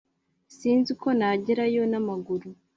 Sinzi 0.57 0.91
ko 1.01 1.07
nagerayo 1.19 1.83
namaguru 1.91 2.49